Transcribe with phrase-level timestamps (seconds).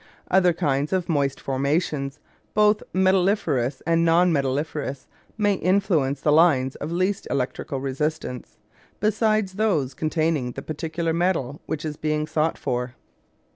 [0.31, 2.19] Other kinds of moist formations,
[2.55, 5.05] both metalliferous and non metalliferous,
[5.37, 8.57] may influence the lines of least electrical resistance,
[8.99, 12.95] besides those containing the particular metal which is being sought for.